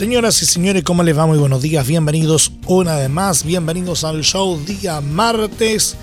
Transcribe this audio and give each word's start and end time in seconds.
Señoras 0.00 0.40
y 0.40 0.46
señores, 0.46 0.82
¿cómo 0.82 1.02
les 1.02 1.18
va? 1.18 1.26
Muy 1.26 1.36
buenos 1.36 1.60
días, 1.60 1.86
bienvenidos 1.86 2.52
una 2.66 2.96
vez 2.96 3.10
más, 3.10 3.44
bienvenidos 3.44 4.02
al 4.02 4.22
show 4.22 4.58
día 4.64 5.02
martes 5.02 5.94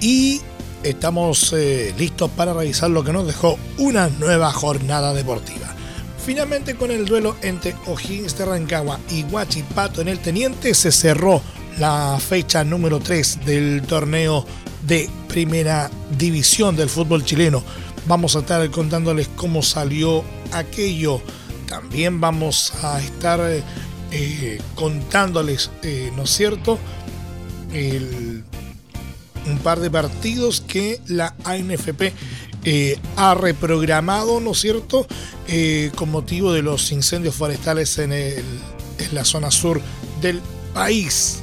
y 0.00 0.40
estamos 0.84 1.52
eh, 1.52 1.92
listos 1.98 2.30
para 2.36 2.54
revisar 2.54 2.90
lo 2.90 3.02
que 3.02 3.12
nos 3.12 3.26
dejó 3.26 3.58
una 3.78 4.06
nueva 4.06 4.52
jornada 4.52 5.12
deportiva. 5.12 5.74
Finalmente 6.24 6.76
con 6.76 6.92
el 6.92 7.04
duelo 7.04 7.34
entre 7.42 7.74
O'Higgins 7.86 8.38
de 8.38 8.44
Rancagua 8.44 9.00
y 9.10 9.24
Huachipato 9.24 10.02
en 10.02 10.06
el 10.06 10.20
Teniente 10.20 10.72
se 10.72 10.92
cerró 10.92 11.42
la 11.80 12.20
fecha 12.20 12.62
número 12.62 13.00
3 13.00 13.44
del 13.44 13.82
torneo 13.82 14.46
de 14.86 15.10
primera 15.26 15.90
división 16.16 16.76
del 16.76 16.88
fútbol 16.88 17.24
chileno. 17.24 17.64
Vamos 18.06 18.36
a 18.36 18.38
estar 18.38 18.70
contándoles 18.70 19.26
cómo 19.34 19.62
salió 19.62 20.22
aquello 20.52 21.20
también 21.72 22.20
vamos 22.20 22.74
a 22.82 23.00
estar 23.00 23.40
eh, 23.40 23.62
eh, 24.10 24.60
contándoles, 24.74 25.70
eh, 25.82 26.12
¿no 26.14 26.24
es 26.24 26.30
cierto?, 26.30 26.78
un 29.46 29.58
par 29.62 29.80
de 29.80 29.90
partidos 29.90 30.60
que 30.60 31.00
la 31.06 31.34
ANFP 31.44 32.12
ha 33.16 33.34
reprogramado, 33.34 34.38
¿no 34.40 34.50
es 34.50 34.60
cierto?, 34.60 35.06
con 35.94 36.10
motivo 36.10 36.52
de 36.52 36.60
los 36.60 36.92
incendios 36.92 37.34
forestales 37.34 37.96
en, 37.96 38.12
la 39.12 39.24
zona 39.24 39.50
sur 39.50 39.80
del 40.20 40.42
país. 40.74 41.38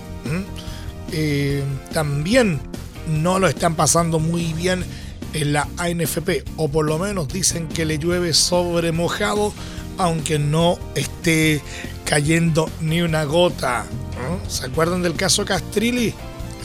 también 1.92 2.61
no 3.08 3.39
lo 3.39 3.48
están 3.48 3.73
pasando 3.73 4.20
muy 4.20 4.54
bien 4.54 4.86
en 5.34 5.54
la 5.54 5.67
ANFP, 5.78 6.44
o 6.56 6.67
por 6.67 6.86
lo 6.86 7.00
menos 7.00 7.30
dicen 7.30 7.67
que 7.67 7.86
le 7.86 7.98
llueve 7.98 8.36
sobre 8.36 8.92
mojado 8.92 9.54
aunque 10.00 10.39
no 10.39 10.80
esté 10.95 11.61
cayendo 12.05 12.69
ni 12.81 13.02
una 13.02 13.25
gota. 13.25 13.86
¿Se 14.47 14.66
acuerdan 14.66 15.03
del 15.03 15.14
caso 15.16 15.45
Castrilli? 15.45 16.14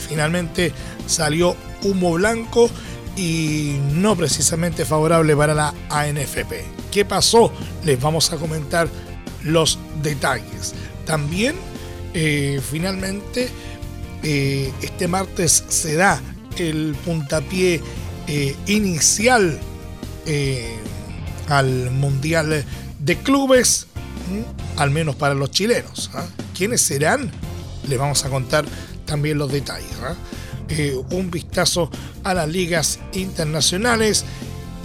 Finalmente 0.09 0.71
salió 1.05 1.55
humo 1.83 2.13
blanco 2.13 2.69
y 3.15 3.77
no 3.93 4.15
precisamente 4.15 4.85
favorable 4.85 5.35
para 5.35 5.53
la 5.53 5.73
ANFP. 5.89 6.63
¿Qué 6.91 7.03
pasó? 7.03 7.51
Les 7.83 7.99
vamos 7.99 8.31
a 8.31 8.37
comentar 8.37 8.87
los 9.43 9.79
detalles. 10.01 10.73
También, 11.05 11.55
eh, 12.13 12.61
finalmente, 12.71 13.49
eh, 14.23 14.71
este 14.81 15.09
martes 15.09 15.65
se 15.67 15.95
da 15.95 16.21
el 16.57 16.95
puntapié 17.05 17.81
eh, 18.27 18.55
inicial 18.67 19.59
al 21.47 21.91
Mundial 21.91 22.65
de 23.05 23.17
clubes, 23.17 23.85
al 24.77 24.89
menos 24.89 25.15
para 25.15 25.35
los 25.35 25.51
chilenos. 25.51 26.09
¿ah? 26.15 26.25
¿Quiénes 26.57 26.81
serán? 26.81 27.31
Les 27.87 27.99
vamos 27.99 28.25
a 28.25 28.29
contar 28.29 28.65
también 29.05 29.37
los 29.37 29.51
detalles. 29.51 29.91
¿ah? 30.01 30.15
Eh, 30.69 30.95
un 31.11 31.29
vistazo 31.29 31.91
a 32.23 32.33
las 32.33 32.49
ligas 32.49 32.99
internacionales. 33.13 34.25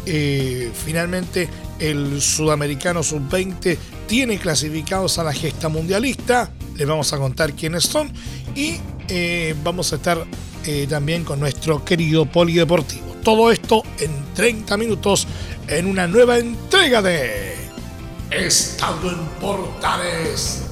Eh, 0.05 0.71
finalmente, 0.85 1.49
el 1.79 2.21
sudamericano 2.21 3.03
sub-20 3.03 3.79
tiene 4.07 4.39
clasificados 4.39 5.19
a 5.19 5.25
la 5.25 5.33
gesta 5.33 5.71
mundialista. 5.71 6.53
Les 6.77 6.87
vamos 6.87 7.11
a 7.15 7.19
contar 7.19 7.55
quiénes 7.55 7.85
son. 7.85 8.13
Y 8.55 8.77
eh, 9.09 9.55
vamos 9.65 9.93
a 9.93 9.97
estar 9.97 10.27
también 10.89 11.25
con 11.25 11.41
nuestro 11.41 11.85
querido 11.85 12.27
polideportivo. 12.27 13.17
Todo 13.25 13.51
esto 13.51 13.83
en 13.99 14.11
30 14.35 14.77
minutos 14.77 15.27
en 15.67 15.87
una 15.87 16.07
nueva 16.07 16.39
entrega 16.39 17.03
de 17.03 17.50
Estando 18.31 19.11
en 19.11 19.19
Portales 19.41 20.63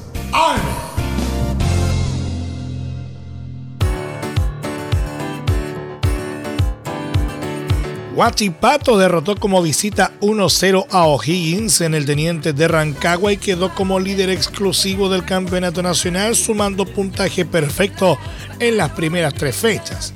Huachipato 8.15 8.97
derrotó 8.97 9.35
como 9.35 9.61
visita 9.61 10.13
1-0 10.21 10.87
a 10.91 11.07
O'Higgins 11.07 11.81
en 11.81 11.95
el 11.95 12.07
Teniente 12.07 12.53
de 12.53 12.69
Rancagua 12.69 13.33
y 13.33 13.37
quedó 13.37 13.75
como 13.75 13.99
líder 13.99 14.31
exclusivo 14.31 15.09
del 15.09 15.25
campeonato 15.25 15.83
nacional 15.83 16.37
sumando 16.37 16.85
puntaje 16.85 17.45
perfecto 17.45 18.19
en 18.61 18.77
las 18.77 18.91
primeras 18.91 19.35
tres 19.35 19.57
fechas. 19.57 20.15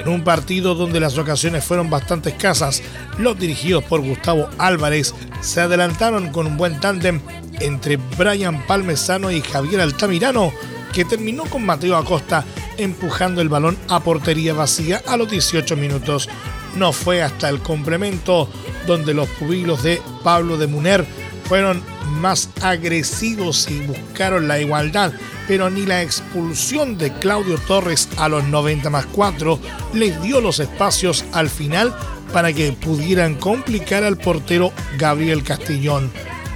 En 0.00 0.08
un 0.08 0.24
partido 0.24 0.74
donde 0.74 0.98
las 0.98 1.18
ocasiones 1.18 1.62
fueron 1.62 1.90
bastante 1.90 2.30
escasas, 2.30 2.82
los 3.18 3.38
dirigidos 3.38 3.84
por 3.84 4.00
Gustavo 4.00 4.48
Álvarez 4.56 5.14
se 5.42 5.60
adelantaron 5.60 6.30
con 6.30 6.46
un 6.46 6.56
buen 6.56 6.80
tándem 6.80 7.20
entre 7.60 7.98
Brian 8.16 8.66
Palmesano 8.66 9.30
y 9.30 9.42
Javier 9.42 9.82
Altamirano, 9.82 10.54
que 10.94 11.04
terminó 11.04 11.44
con 11.44 11.66
Mateo 11.66 11.98
Acosta 11.98 12.46
empujando 12.78 13.42
el 13.42 13.50
balón 13.50 13.76
a 13.88 14.00
portería 14.00 14.54
vacía 14.54 15.02
a 15.06 15.18
los 15.18 15.30
18 15.30 15.76
minutos. 15.76 16.30
No 16.76 16.94
fue 16.94 17.22
hasta 17.22 17.50
el 17.50 17.60
complemento 17.60 18.48
donde 18.86 19.12
los 19.12 19.28
pubilos 19.28 19.82
de 19.82 20.00
Pablo 20.24 20.56
de 20.56 20.66
Muner 20.66 21.04
fueron 21.44 21.82
más 22.10 22.50
agresivos 22.60 23.68
y 23.70 23.80
buscaron 23.80 24.48
la 24.48 24.60
igualdad, 24.60 25.12
pero 25.48 25.70
ni 25.70 25.86
la 25.86 26.02
expulsión 26.02 26.98
de 26.98 27.12
Claudio 27.14 27.58
Torres 27.58 28.08
a 28.16 28.28
los 28.28 28.44
90 28.44 28.90
más 28.90 29.06
4 29.06 29.58
les 29.94 30.20
dio 30.22 30.40
los 30.40 30.60
espacios 30.60 31.24
al 31.32 31.48
final 31.48 31.94
para 32.32 32.52
que 32.52 32.72
pudieran 32.72 33.34
complicar 33.34 34.04
al 34.04 34.16
portero 34.16 34.72
Gabriel 34.98 35.42
Castellón. 35.42 36.10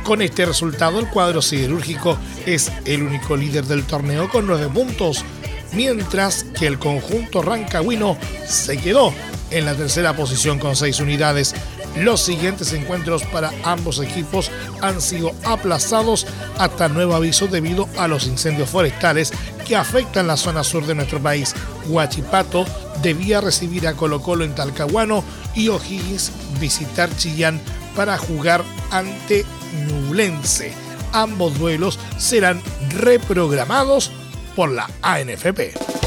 Con 0.04 0.20
este 0.20 0.44
resultado, 0.44 1.00
el 1.00 1.08
cuadro 1.08 1.40
siderúrgico 1.40 2.18
es 2.44 2.70
el 2.84 3.02
único 3.02 3.36
líder 3.36 3.64
del 3.64 3.84
torneo 3.84 4.28
con 4.28 4.46
9 4.46 4.68
puntos, 4.68 5.24
mientras 5.72 6.44
que 6.44 6.66
el 6.66 6.78
conjunto 6.78 7.40
rancagüino 7.40 8.18
se 8.46 8.76
quedó 8.76 9.14
en 9.50 9.64
la 9.64 9.74
tercera 9.74 10.14
posición 10.14 10.58
con 10.58 10.76
6 10.76 11.00
unidades. 11.00 11.54
Los 11.96 12.20
siguientes 12.22 12.72
encuentros 12.72 13.22
para 13.24 13.52
ambos 13.62 14.00
equipos 14.00 14.50
han 14.82 15.00
sido 15.00 15.32
aplazados 15.44 16.26
hasta 16.58 16.88
nuevo 16.88 17.14
aviso 17.14 17.46
debido 17.46 17.88
a 17.96 18.08
los 18.08 18.26
incendios 18.26 18.68
forestales 18.68 19.32
que 19.66 19.76
afectan 19.76 20.26
la 20.26 20.36
zona 20.36 20.64
sur 20.64 20.86
de 20.86 20.94
nuestro 20.94 21.20
país. 21.20 21.54
Huachipato 21.86 22.66
debía 23.02 23.40
recibir 23.40 23.86
a 23.86 23.94
Colo 23.94 24.20
Colo 24.20 24.44
en 24.44 24.54
Talcahuano 24.54 25.22
y 25.54 25.68
O'Higgins 25.68 26.32
visitar 26.60 27.14
Chillán 27.16 27.60
para 27.94 28.18
jugar 28.18 28.62
ante 28.90 29.44
Nublense. 29.86 30.72
Ambos 31.12 31.56
duelos 31.58 31.98
serán 32.18 32.60
reprogramados 32.90 34.10
por 34.56 34.70
la 34.70 34.90
ANFP. 35.02 36.03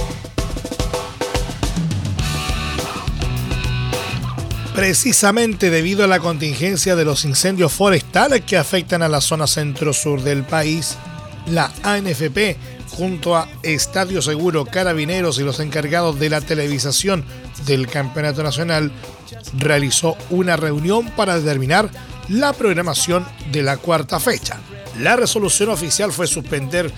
Precisamente 4.77 5.71
debido 5.71 6.03
a 6.03 6.07
la 6.07 6.19
contingencia 6.19 6.95
de 6.95 7.03
los 7.03 7.25
incendios 7.25 7.73
forestales 7.73 8.41
que 8.41 8.57
afectan 8.57 9.01
a 9.01 9.07
la 9.07 9.21
zona 9.21 9.47
centro-sur 9.47 10.21
del 10.21 10.43
país, 10.43 10.99
la 11.47 11.71
ANFP, 11.81 12.55
junto 12.91 13.35
a 13.35 13.49
Estadio 13.63 14.21
Seguro, 14.21 14.65
Carabineros 14.65 15.39
y 15.39 15.41
los 15.41 15.59
encargados 15.61 16.19
de 16.19 16.29
la 16.29 16.41
televisación 16.41 17.25
del 17.65 17.87
Campeonato 17.87 18.43
Nacional, 18.43 18.91
realizó 19.57 20.15
una 20.29 20.57
reunión 20.57 21.09
para 21.15 21.39
determinar 21.39 21.89
la 22.29 22.53
programación 22.53 23.25
de 23.51 23.63
la 23.63 23.77
cuarta 23.77 24.19
fecha. 24.19 24.59
La 24.99 25.15
resolución 25.15 25.69
oficial 25.69 26.11
fue 26.11 26.27
suspender 26.27 26.91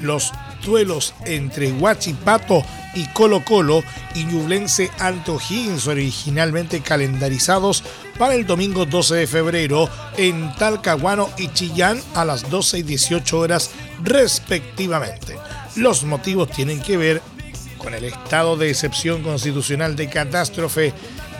los 0.00 0.30
duelos 0.64 1.14
entre 1.24 1.72
Huachipato 1.72 2.64
y 2.94 3.06
Colo 3.08 3.44
Colo 3.44 3.82
y 4.14 4.24
Ñublense 4.24 4.90
O'Higgins 5.26 5.86
originalmente 5.86 6.80
calendarizados 6.80 7.82
para 8.18 8.34
el 8.34 8.46
domingo 8.46 8.86
12 8.86 9.14
de 9.16 9.26
febrero 9.26 9.88
en 10.16 10.54
Talcahuano 10.54 11.30
y 11.38 11.48
Chillán 11.48 12.00
a 12.14 12.24
las 12.24 12.48
12 12.50 12.78
y 12.78 12.82
18 12.82 13.38
horas 13.38 13.70
respectivamente. 14.02 15.36
Los 15.76 16.04
motivos 16.04 16.50
tienen 16.50 16.80
que 16.80 16.96
ver 16.96 17.22
con 17.78 17.94
el 17.94 18.04
estado 18.04 18.56
de 18.56 18.70
excepción 18.70 19.22
constitucional 19.22 19.94
de 19.94 20.08
catástrofe 20.08 20.94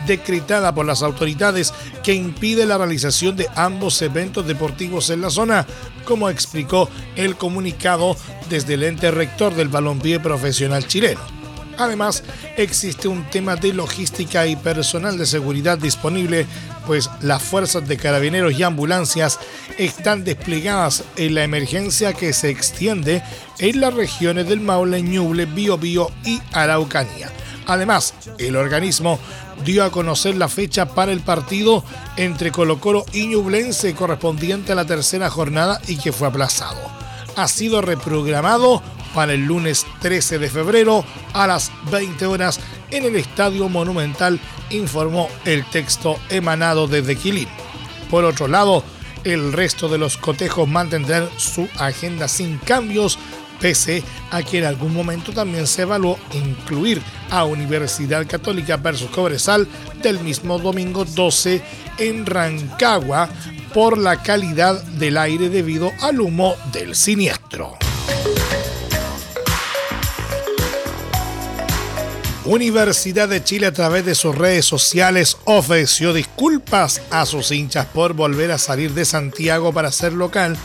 decretada 0.06 0.74
por 0.74 0.86
las 0.86 1.02
autoridades 1.02 1.72
que 2.02 2.14
impide 2.14 2.66
la 2.66 2.78
realización 2.78 3.36
de 3.36 3.48
ambos 3.54 4.00
eventos 4.02 4.46
deportivos 4.46 5.10
en 5.10 5.20
la 5.20 5.30
zona, 5.30 5.66
como 6.04 6.28
explicó 6.28 6.88
el 7.16 7.36
comunicado 7.36 8.16
desde 8.48 8.74
el 8.74 8.84
ente 8.84 9.10
rector 9.10 9.54
del 9.54 9.68
balompié 9.68 10.20
profesional 10.20 10.86
chileno. 10.86 11.20
Además, 11.78 12.22
existe 12.56 13.08
un 13.08 13.24
tema 13.30 13.56
de 13.56 13.72
logística 13.72 14.46
y 14.46 14.56
personal 14.56 15.18
de 15.18 15.26
seguridad 15.26 15.76
disponible, 15.76 16.46
pues 16.86 17.10
las 17.20 17.42
fuerzas 17.42 17.88
de 17.88 17.96
carabineros 17.96 18.58
y 18.58 18.62
ambulancias 18.62 19.40
están 19.78 20.24
desplegadas 20.24 21.04
en 21.16 21.34
la 21.34 21.42
emergencia 21.42 22.12
que 22.12 22.32
se 22.32 22.50
extiende 22.50 23.22
en 23.58 23.80
las 23.80 23.94
regiones 23.94 24.48
del 24.48 24.60
Maule, 24.60 25.02
Ñuble, 25.02 25.46
Biobío 25.46 26.10
y 26.24 26.40
Araucanía. 26.52 27.30
Además, 27.66 28.14
el 28.38 28.56
organismo 28.56 29.18
dio 29.64 29.84
a 29.84 29.90
conocer 29.90 30.36
la 30.36 30.48
fecha 30.48 30.86
para 30.86 31.12
el 31.12 31.20
partido 31.20 31.84
entre 32.16 32.52
Colo 32.52 32.80
Colo 32.80 33.04
y 33.12 33.26
Ñublense 33.26 33.94
correspondiente 33.94 34.72
a 34.72 34.74
la 34.74 34.84
tercera 34.84 35.30
jornada 35.30 35.80
y 35.86 35.96
que 35.96 36.12
fue 36.12 36.28
aplazado. 36.28 36.80
Ha 37.36 37.48
sido 37.48 37.80
reprogramado 37.80 38.82
para 39.14 39.32
el 39.32 39.44
lunes 39.44 39.86
13 40.00 40.38
de 40.38 40.50
febrero 40.50 41.04
a 41.32 41.46
las 41.46 41.70
20 41.90 42.26
horas 42.26 42.60
en 42.90 43.04
el 43.04 43.16
Estadio 43.16 43.68
Monumental, 43.68 44.40
informó 44.70 45.28
el 45.44 45.64
texto 45.70 46.18
emanado 46.28 46.86
desde 46.86 47.16
Quilín. 47.16 47.48
Por 48.10 48.24
otro 48.24 48.48
lado, 48.48 48.84
el 49.24 49.52
resto 49.52 49.88
de 49.88 49.98
los 49.98 50.16
cotejos 50.16 50.68
mantendrán 50.68 51.28
su 51.38 51.68
agenda 51.78 52.28
sin 52.28 52.58
cambios 52.58 53.18
pese 53.60 54.02
a 54.30 54.42
que 54.42 54.58
en 54.58 54.64
algún 54.64 54.92
momento 54.92 55.32
también 55.32 55.66
se 55.66 55.82
evaluó 55.82 56.18
incluir 56.32 57.00
a 57.30 57.44
Universidad 57.44 58.26
Católica 58.26 58.76
versus 58.76 59.10
Cobresal 59.10 59.66
del 60.02 60.20
mismo 60.20 60.58
domingo 60.58 61.04
12 61.04 61.62
en 61.98 62.26
Rancagua 62.26 63.28
por 63.72 63.98
la 63.98 64.22
calidad 64.22 64.82
del 64.82 65.16
aire 65.16 65.48
debido 65.48 65.90
al 66.00 66.20
humo 66.20 66.54
del 66.72 66.94
siniestro. 66.94 67.76
Universidad 72.44 73.26
de 73.26 73.42
Chile 73.42 73.66
a 73.66 73.72
través 73.72 74.04
de 74.04 74.14
sus 74.14 74.36
redes 74.36 74.66
sociales 74.66 75.38
ofreció 75.44 76.12
disculpas 76.12 77.00
a 77.10 77.24
sus 77.24 77.50
hinchas 77.50 77.86
por 77.86 78.12
volver 78.12 78.50
a 78.50 78.58
salir 78.58 78.92
de 78.92 79.06
Santiago 79.06 79.72
para 79.72 79.90
ser 79.90 80.12
local 80.12 80.58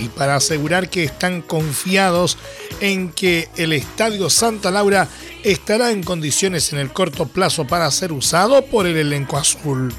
y 0.00 0.08
para 0.08 0.36
asegurar 0.36 0.88
que 0.88 1.04
están 1.04 1.42
confiados 1.42 2.38
en 2.80 3.10
que 3.10 3.48
el 3.56 3.72
Estadio 3.72 4.30
Santa 4.30 4.70
Laura 4.70 5.08
estará 5.42 5.90
en 5.90 6.02
condiciones 6.02 6.72
en 6.72 6.78
el 6.78 6.92
corto 6.92 7.26
plazo 7.26 7.66
para 7.66 7.90
ser 7.90 8.12
usado 8.12 8.64
por 8.66 8.86
el 8.86 8.96
elenco 8.96 9.36
azul. 9.38 9.92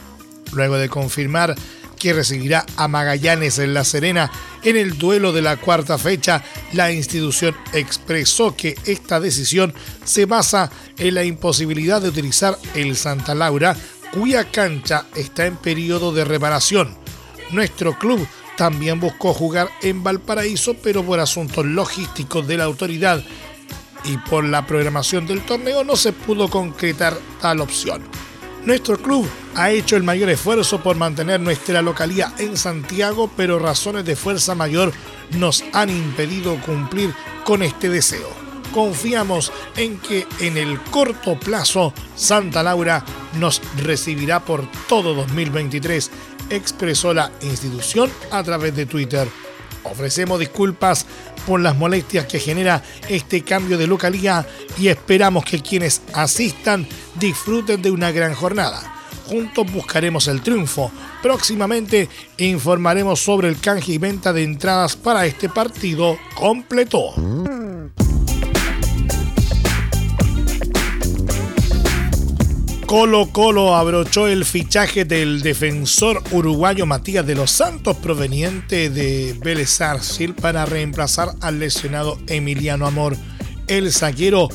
Luego 0.53 0.77
de 0.77 0.89
confirmar 0.89 1.55
que 1.99 2.13
recibirá 2.13 2.65
a 2.77 2.87
Magallanes 2.87 3.59
en 3.59 3.73
La 3.73 3.83
Serena 3.83 4.31
en 4.63 4.77
el 4.77 4.97
duelo 4.97 5.33
de 5.33 5.41
la 5.41 5.57
cuarta 5.57 5.97
fecha, 5.97 6.43
la 6.73 6.91
institución 6.91 7.55
expresó 7.73 8.55
que 8.55 8.75
esta 8.85 9.19
decisión 9.19 9.73
se 10.05 10.25
basa 10.25 10.71
en 10.97 11.15
la 11.15 11.23
imposibilidad 11.23 12.01
de 12.01 12.09
utilizar 12.09 12.57
el 12.73 12.95
Santa 12.95 13.35
Laura, 13.35 13.75
cuya 14.13 14.49
cancha 14.49 15.05
está 15.15 15.45
en 15.45 15.57
periodo 15.57 16.11
de 16.13 16.25
reparación. 16.25 16.97
Nuestro 17.51 17.97
club 17.97 18.27
también 18.59 18.99
buscó 18.99 19.33
jugar 19.33 19.69
en 19.81 20.03
Valparaíso, 20.03 20.73
pero 20.83 21.01
por 21.01 21.21
asuntos 21.21 21.65
logísticos 21.65 22.45
de 22.45 22.57
la 22.57 22.65
autoridad 22.65 23.23
y 24.03 24.17
por 24.17 24.43
la 24.43 24.67
programación 24.67 25.25
del 25.25 25.45
torneo 25.45 25.85
no 25.85 25.95
se 25.95 26.11
pudo 26.11 26.49
concretar 26.49 27.17
tal 27.39 27.61
opción. 27.61 28.01
Nuestro 28.65 28.97
club 28.97 29.25
ha 29.55 29.71
hecho 29.71 29.95
el 29.95 30.03
mayor 30.03 30.29
esfuerzo 30.29 30.83
por 30.83 30.97
mantener 30.97 31.39
nuestra 31.39 31.81
localía 31.81 32.33
en 32.37 32.57
Santiago, 32.57 33.31
pero 33.37 33.59
razones 33.59 34.03
de 34.03 34.17
fuerza 34.17 34.55
mayor 34.55 34.91
nos 35.37 35.63
han 35.71 35.89
impedido 35.89 36.59
cumplir 36.59 37.13
con 37.45 37.63
este 37.63 37.87
deseo. 37.87 38.27
Confiamos 38.73 39.53
en 39.77 39.99
que 39.99 40.27
en 40.41 40.57
el 40.57 40.81
corto 40.81 41.39
plazo 41.39 41.93
Santa 42.17 42.61
Laura 42.61 43.05
nos 43.39 43.61
recibirá 43.77 44.41
por 44.41 44.69
todo 44.89 45.13
2023 45.13 46.11
expresó 46.49 47.13
la 47.13 47.31
institución 47.41 48.09
a 48.31 48.43
través 48.43 48.75
de 48.75 48.85
Twitter. 48.85 49.27
Ofrecemos 49.83 50.39
disculpas 50.39 51.05
por 51.47 51.59
las 51.59 51.77
molestias 51.77 52.25
que 52.25 52.39
genera 52.39 52.83
este 53.07 53.43
cambio 53.43 53.77
de 53.77 53.87
localidad 53.87 54.45
y 54.77 54.89
esperamos 54.89 55.45
que 55.45 55.61
quienes 55.61 56.01
asistan 56.13 56.87
disfruten 57.15 57.81
de 57.81 57.91
una 57.91 58.11
gran 58.11 58.33
jornada. 58.33 58.93
Juntos 59.27 59.71
buscaremos 59.71 60.27
el 60.27 60.41
triunfo. 60.41 60.91
Próximamente 61.21 62.09
informaremos 62.37 63.19
sobre 63.19 63.47
el 63.47 63.59
canje 63.59 63.93
y 63.93 63.97
venta 63.97 64.33
de 64.33 64.43
entradas 64.43 64.95
para 64.95 65.25
este 65.25 65.49
partido 65.49 66.17
completo. 66.35 67.13
Colo 72.89 73.29
Colo 73.31 73.75
abrochó 73.75 74.25
el 74.25 74.43
fichaje 74.45 75.05
del 75.05 75.43
defensor 75.43 76.23
uruguayo 76.31 76.87
Matías 76.87 77.23
de 77.23 77.35
los 77.35 77.51
Santos 77.51 77.95
proveniente 77.97 78.89
de 78.89 79.37
Vélez 79.39 79.77
para 80.41 80.65
reemplazar 80.65 81.35
al 81.39 81.59
lesionado 81.59 82.17
Emiliano 82.25 82.87
Amor. 82.87 83.15
El 83.67 83.93
zaguero 83.93 84.49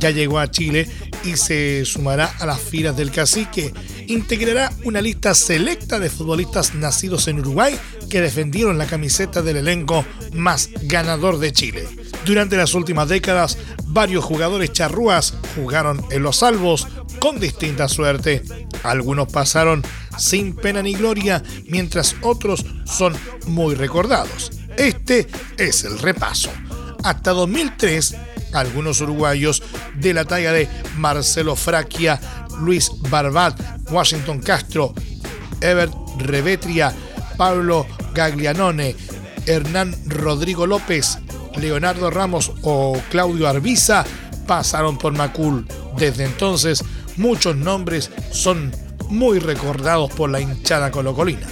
ya 0.00 0.10
llegó 0.10 0.40
a 0.40 0.50
Chile 0.50 0.88
y 1.22 1.36
se 1.36 1.84
sumará 1.84 2.26
a 2.40 2.46
las 2.46 2.58
filas 2.58 2.96
del 2.96 3.12
cacique. 3.12 3.72
Integrará 4.08 4.72
una 4.82 5.00
lista 5.00 5.32
selecta 5.32 6.00
de 6.00 6.10
futbolistas 6.10 6.74
nacidos 6.74 7.28
en 7.28 7.38
Uruguay 7.38 7.78
que 8.10 8.20
defendieron 8.20 8.78
la 8.78 8.86
camiseta 8.86 9.42
del 9.42 9.58
elenco 9.58 10.04
más 10.32 10.70
ganador 10.82 11.38
de 11.38 11.52
Chile. 11.52 11.86
Durante 12.24 12.56
las 12.56 12.74
últimas 12.74 13.08
décadas, 13.08 13.56
varios 13.84 14.24
jugadores 14.24 14.72
charrúas 14.72 15.34
jugaron 15.54 16.04
en 16.10 16.24
los 16.24 16.38
salvos 16.38 16.88
con 17.26 17.40
distinta 17.40 17.88
suerte. 17.88 18.40
Algunos 18.84 19.26
pasaron 19.26 19.82
sin 20.16 20.54
pena 20.54 20.80
ni 20.80 20.94
gloria, 20.94 21.42
mientras 21.66 22.14
otros 22.22 22.64
son 22.84 23.16
muy 23.48 23.74
recordados. 23.74 24.52
Este 24.76 25.26
es 25.58 25.82
el 25.82 25.98
repaso. 25.98 26.50
Hasta 27.02 27.32
2003, 27.32 28.16
algunos 28.52 29.00
uruguayos 29.00 29.64
de 29.96 30.14
la 30.14 30.24
talla 30.24 30.52
de 30.52 30.68
Marcelo 30.98 31.56
Fraquia, 31.56 32.20
Luis 32.60 32.92
Barbat, 33.10 33.90
Washington 33.90 34.38
Castro, 34.38 34.94
Ebert 35.60 35.94
Revetria, 36.18 36.94
Pablo 37.36 37.88
Gaglianone, 38.14 38.94
Hernán 39.46 39.96
Rodrigo 40.06 40.64
López, 40.64 41.18
Leonardo 41.56 42.08
Ramos 42.08 42.52
o 42.62 42.96
Claudio 43.10 43.48
Arbiza 43.48 44.04
pasaron 44.46 44.96
por 44.96 45.12
Macul. 45.12 45.66
Desde 45.96 46.24
entonces, 46.24 46.84
muchos 47.16 47.56
nombres 47.56 48.10
son 48.30 48.72
muy 49.08 49.38
recordados 49.38 50.10
por 50.12 50.30
la 50.30 50.40
hinchada 50.40 50.90
colocolina. 50.90 51.46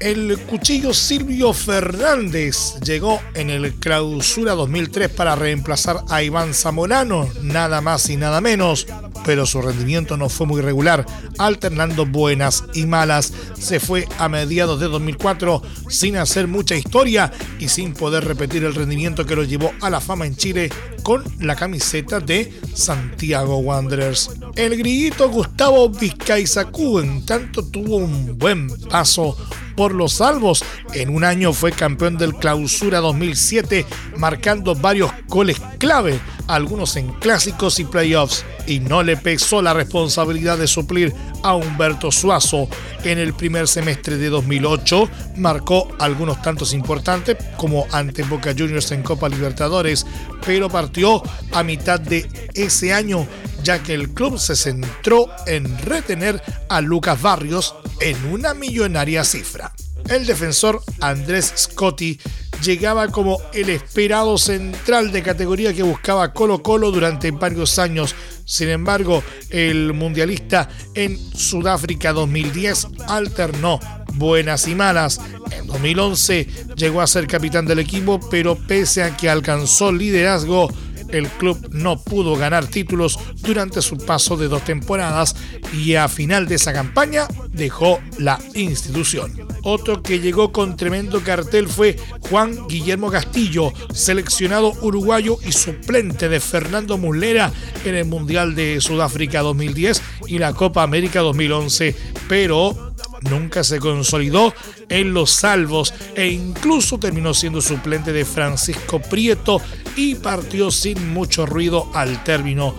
El 0.00 0.38
cuchillo 0.38 0.94
Silvio 0.94 1.52
Fernández 1.52 2.80
llegó 2.82 3.20
en 3.34 3.50
el 3.50 3.74
clausura 3.74 4.54
2003 4.54 5.10
para 5.10 5.36
reemplazar 5.36 6.04
a 6.08 6.22
Iván 6.22 6.54
Zamorano, 6.54 7.28
nada 7.42 7.82
más 7.82 8.08
y 8.08 8.16
nada 8.16 8.40
menos, 8.40 8.86
pero 9.30 9.46
su 9.46 9.62
rendimiento 9.62 10.16
no 10.16 10.28
fue 10.28 10.44
muy 10.48 10.60
regular, 10.60 11.06
alternando 11.38 12.04
buenas 12.04 12.64
y 12.74 12.84
malas. 12.86 13.32
Se 13.56 13.78
fue 13.78 14.08
a 14.18 14.28
mediados 14.28 14.80
de 14.80 14.88
2004 14.88 15.62
sin 15.88 16.16
hacer 16.16 16.48
mucha 16.48 16.74
historia 16.74 17.30
y 17.60 17.68
sin 17.68 17.94
poder 17.94 18.24
repetir 18.24 18.64
el 18.64 18.74
rendimiento 18.74 19.24
que 19.24 19.36
lo 19.36 19.44
llevó 19.44 19.70
a 19.82 19.88
la 19.88 20.00
fama 20.00 20.26
en 20.26 20.34
Chile 20.34 20.68
con 21.04 21.22
la 21.38 21.54
camiseta 21.54 22.18
de 22.18 22.52
Santiago 22.74 23.58
Wanderers. 23.58 24.30
El 24.56 24.76
grillito 24.76 25.28
Gustavo 25.28 25.88
Vizcaizacú 25.90 26.98
en 26.98 27.24
tanto 27.24 27.64
tuvo 27.64 27.98
un 27.98 28.36
buen 28.36 28.68
paso 28.88 29.36
por 29.76 29.94
los 29.94 30.14
salvos. 30.14 30.64
En 30.92 31.08
un 31.14 31.22
año 31.22 31.52
fue 31.52 31.70
campeón 31.70 32.18
del 32.18 32.34
Clausura 32.34 32.98
2007, 32.98 33.86
marcando 34.18 34.74
varios 34.74 35.12
goles 35.28 35.60
clave, 35.78 36.18
algunos 36.46 36.96
en 36.96 37.08
clásicos 37.14 37.78
y 37.80 37.84
playoffs, 37.84 38.44
y 38.66 38.80
no 38.80 39.02
le 39.02 39.16
pesó 39.16 39.62
la 39.62 39.74
responsabilidad 39.74 40.58
de 40.58 40.66
suplir 40.66 41.14
a 41.42 41.54
Humberto 41.54 42.10
Suazo. 42.10 42.68
En 43.04 43.18
el 43.18 43.34
primer 43.34 43.66
semestre 43.68 44.16
de 44.16 44.28
2008 44.28 45.08
marcó 45.36 45.88
algunos 45.98 46.42
tantos 46.42 46.72
importantes, 46.72 47.36
como 47.56 47.86
ante 47.92 48.22
Boca 48.22 48.54
Juniors 48.56 48.92
en 48.92 49.02
Copa 49.02 49.28
Libertadores, 49.28 50.06
pero 50.44 50.68
partió 50.68 51.22
a 51.52 51.62
mitad 51.62 52.00
de 52.00 52.28
ese 52.54 52.92
año 52.92 53.26
ya 53.62 53.82
que 53.82 53.94
el 53.94 54.10
club 54.10 54.38
se 54.38 54.56
centró 54.56 55.26
en 55.46 55.78
retener 55.78 56.42
a 56.68 56.80
Lucas 56.80 57.20
Barrios 57.20 57.74
en 58.00 58.32
una 58.32 58.54
millonaria 58.54 59.24
cifra. 59.24 59.72
El 60.10 60.26
defensor 60.26 60.82
Andrés 61.00 61.54
Scotti 61.56 62.18
llegaba 62.64 63.06
como 63.08 63.38
el 63.54 63.70
esperado 63.70 64.38
central 64.38 65.12
de 65.12 65.22
categoría 65.22 65.72
que 65.72 65.84
buscaba 65.84 66.32
Colo 66.32 66.64
Colo 66.64 66.90
durante 66.90 67.30
varios 67.30 67.78
años. 67.78 68.16
Sin 68.44 68.70
embargo, 68.70 69.22
el 69.50 69.94
mundialista 69.94 70.68
en 70.94 71.16
Sudáfrica 71.16 72.12
2010 72.12 72.88
alternó 73.06 73.78
buenas 74.14 74.66
y 74.66 74.74
malas. 74.74 75.20
En 75.52 75.68
2011 75.68 76.48
llegó 76.74 77.02
a 77.02 77.06
ser 77.06 77.28
capitán 77.28 77.66
del 77.66 77.78
equipo, 77.78 78.18
pero 78.32 78.56
pese 78.56 79.04
a 79.04 79.16
que 79.16 79.30
alcanzó 79.30 79.92
liderazgo, 79.92 80.72
el 81.12 81.28
club 81.28 81.68
no 81.70 82.02
pudo 82.02 82.34
ganar 82.34 82.66
títulos 82.66 83.16
durante 83.42 83.80
su 83.80 83.96
paso 83.96 84.36
de 84.36 84.48
dos 84.48 84.64
temporadas 84.64 85.36
y 85.72 85.94
a 85.94 86.08
final 86.08 86.48
de 86.48 86.56
esa 86.56 86.72
campaña 86.72 87.28
dejó 87.52 88.00
la 88.18 88.40
institución. 88.54 89.49
Otro 89.62 90.02
que 90.02 90.20
llegó 90.20 90.52
con 90.52 90.76
tremendo 90.76 91.20
cartel 91.22 91.68
fue 91.68 91.96
Juan 92.28 92.66
Guillermo 92.68 93.10
Castillo, 93.10 93.72
seleccionado 93.92 94.72
uruguayo 94.82 95.38
y 95.44 95.52
suplente 95.52 96.28
de 96.28 96.40
Fernando 96.40 96.96
Muslera 96.98 97.52
en 97.84 97.94
el 97.94 98.06
Mundial 98.06 98.54
de 98.54 98.80
Sudáfrica 98.80 99.42
2010 99.42 100.02
y 100.26 100.38
la 100.38 100.54
Copa 100.54 100.82
América 100.82 101.20
2011, 101.20 101.94
pero 102.28 102.94
nunca 103.28 103.64
se 103.64 103.78
consolidó 103.78 104.54
en 104.88 105.12
los 105.12 105.30
salvos 105.30 105.92
e 106.14 106.28
incluso 106.28 106.98
terminó 106.98 107.34
siendo 107.34 107.60
suplente 107.60 108.12
de 108.12 108.24
Francisco 108.24 109.00
Prieto 109.00 109.60
y 109.96 110.14
partió 110.14 110.70
sin 110.70 111.12
mucho 111.12 111.46
ruido 111.46 111.90
al 111.94 112.24
término 112.24 112.74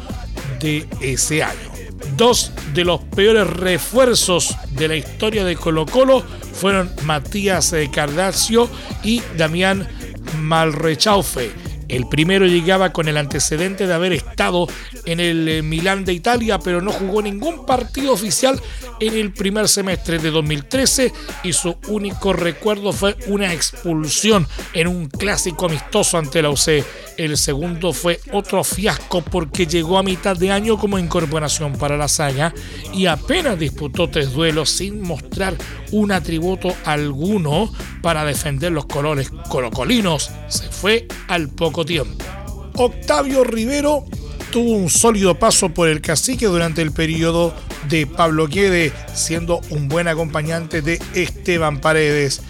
de 0.59 0.87
ese 0.99 1.43
año. 1.43 1.71
Dos 2.17 2.51
de 2.73 2.83
los 2.83 3.01
peores 3.01 3.47
refuerzos 3.47 4.55
de 4.71 4.87
la 4.87 4.95
historia 4.95 5.45
de 5.45 5.55
Colo 5.55 5.85
Colo 5.85 6.23
fueron 6.61 6.91
Matías 7.05 7.73
Cardacio 7.91 8.69
y 9.03 9.23
Damián 9.35 9.87
Malrechaufe 10.37 11.60
el 11.91 12.07
primero 12.07 12.45
llegaba 12.45 12.93
con 12.93 13.07
el 13.07 13.17
antecedente 13.17 13.85
de 13.85 13.93
haber 13.93 14.13
estado 14.13 14.67
en 15.05 15.19
el 15.19 15.47
eh, 15.47 15.61
Milán 15.61 16.05
de 16.05 16.13
Italia, 16.13 16.57
pero 16.57 16.81
no 16.81 16.91
jugó 16.91 17.21
ningún 17.21 17.65
partido 17.65 18.13
oficial 18.13 18.59
en 18.99 19.13
el 19.15 19.33
primer 19.33 19.67
semestre 19.67 20.17
de 20.19 20.31
2013 20.31 21.11
y 21.43 21.53
su 21.53 21.75
único 21.87 22.33
recuerdo 22.33 22.93
fue 22.93 23.17
una 23.27 23.53
expulsión 23.53 24.47
en 24.73 24.87
un 24.87 25.09
clásico 25.09 25.65
amistoso 25.65 26.17
ante 26.17 26.41
la 26.41 26.49
UC. 26.49 26.85
El 27.17 27.37
segundo 27.37 27.93
fue 27.93 28.19
otro 28.31 28.63
fiasco 28.63 29.21
porque 29.21 29.67
llegó 29.67 29.97
a 29.97 30.03
mitad 30.03 30.37
de 30.37 30.51
año 30.51 30.77
como 30.77 30.97
incorporación 30.97 31.73
para 31.73 31.97
la 31.97 32.07
saga 32.07 32.53
y 32.93 33.05
apenas 33.07 33.59
disputó 33.59 34.09
tres 34.09 34.31
duelos 34.31 34.69
sin 34.69 35.01
mostrar 35.01 35.55
un 35.91 36.11
atributo 36.11 36.73
alguno 36.85 37.71
para 38.01 38.23
defender 38.23 38.71
los 38.71 38.85
colores 38.85 39.29
colocolinos. 39.49 40.31
Se 40.47 40.69
fue 40.69 41.07
al 41.27 41.49
poco 41.49 41.80
tiempo. 41.85 42.23
Octavio 42.73 43.43
Rivero 43.43 44.05
tuvo 44.51 44.71
un 44.71 44.89
sólido 44.89 45.35
paso 45.35 45.69
por 45.69 45.87
el 45.87 46.01
cacique 46.01 46.45
durante 46.45 46.81
el 46.81 46.91
periodo 46.91 47.53
de 47.89 48.05
Pablo 48.05 48.47
Quede, 48.47 48.91
siendo 49.13 49.61
un 49.69 49.87
buen 49.87 50.07
acompañante 50.07 50.81
de 50.81 50.99
Esteban 51.13 51.79
Paredes. 51.79 52.41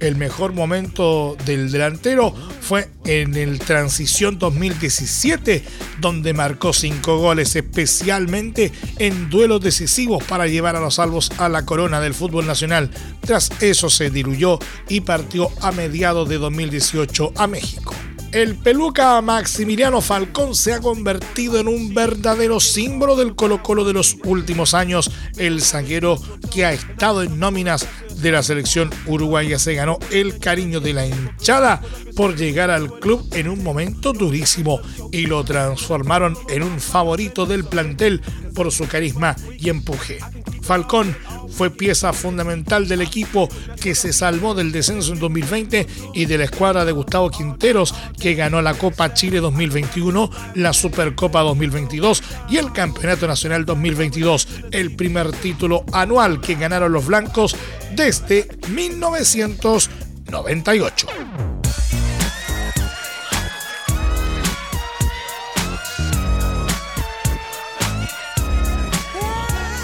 El 0.00 0.16
mejor 0.16 0.54
momento 0.54 1.36
del 1.44 1.70
delantero 1.70 2.34
fue 2.62 2.88
en 3.04 3.34
el 3.34 3.58
Transición 3.58 4.38
2017, 4.38 5.62
donde 6.00 6.32
marcó 6.32 6.72
cinco 6.72 7.18
goles, 7.18 7.54
especialmente 7.54 8.72
en 8.98 9.28
duelos 9.28 9.60
decisivos 9.60 10.24
para 10.24 10.46
llevar 10.46 10.76
a 10.76 10.80
los 10.80 10.94
salvos 10.94 11.30
a 11.36 11.50
la 11.50 11.66
corona 11.66 12.00
del 12.00 12.14
fútbol 12.14 12.46
nacional. 12.46 12.90
Tras 13.20 13.50
eso 13.60 13.90
se 13.90 14.08
diluyó 14.08 14.58
y 14.88 15.02
partió 15.02 15.50
a 15.60 15.70
mediados 15.70 16.26
de 16.30 16.38
2018 16.38 17.34
a 17.36 17.46
México. 17.46 17.94
El 18.32 18.54
peluca 18.54 19.20
Maximiliano 19.22 20.00
Falcón 20.00 20.54
se 20.54 20.72
ha 20.72 20.80
convertido 20.80 21.58
en 21.58 21.66
un 21.66 21.92
verdadero 21.94 22.60
símbolo 22.60 23.16
del 23.16 23.34
Colo 23.34 23.60
Colo 23.60 23.84
de 23.84 23.92
los 23.92 24.18
últimos 24.22 24.72
años. 24.72 25.10
El 25.36 25.60
zaguero 25.62 26.16
que 26.52 26.64
ha 26.64 26.72
estado 26.72 27.24
en 27.24 27.40
nóminas 27.40 27.88
de 28.20 28.32
la 28.32 28.42
selección 28.42 28.90
uruguaya 29.06 29.58
se 29.58 29.74
ganó 29.74 29.98
el 30.10 30.38
cariño 30.38 30.80
de 30.80 30.92
la 30.92 31.06
hinchada 31.06 31.82
por 32.16 32.36
llegar 32.36 32.70
al 32.70 32.98
club 33.00 33.26
en 33.32 33.48
un 33.48 33.62
momento 33.62 34.12
durísimo 34.12 34.80
y 35.12 35.26
lo 35.26 35.44
transformaron 35.44 36.36
en 36.48 36.62
un 36.62 36.80
favorito 36.80 37.46
del 37.46 37.64
plantel 37.64 38.20
por 38.54 38.70
su 38.72 38.86
carisma 38.86 39.36
y 39.58 39.68
empuje. 39.68 40.18
Falcón 40.62 41.16
fue 41.50 41.70
pieza 41.70 42.12
fundamental 42.12 42.86
del 42.86 43.00
equipo 43.00 43.48
que 43.80 43.94
se 43.94 44.12
salvó 44.12 44.54
del 44.54 44.72
descenso 44.72 45.12
en 45.12 45.18
2020 45.18 45.86
y 46.14 46.26
de 46.26 46.38
la 46.38 46.44
escuadra 46.44 46.84
de 46.84 46.92
Gustavo 46.92 47.30
Quinteros 47.30 47.94
que 48.20 48.34
ganó 48.34 48.62
la 48.62 48.74
Copa 48.74 49.12
Chile 49.14 49.40
2021, 49.40 50.30
la 50.54 50.72
Supercopa 50.72 51.40
2022 51.40 52.22
y 52.48 52.58
el 52.58 52.72
Campeonato 52.72 53.26
Nacional 53.26 53.64
2022, 53.64 54.48
el 54.70 54.94
primer 54.94 55.32
título 55.32 55.84
anual 55.92 56.40
que 56.40 56.54
ganaron 56.54 56.92
los 56.92 57.06
blancos 57.06 57.56
desde 58.10 58.48
1998. 58.66 61.06